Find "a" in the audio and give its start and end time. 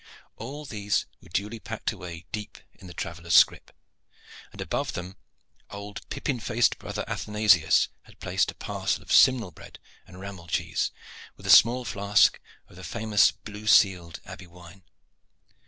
8.49-8.55, 11.45-11.51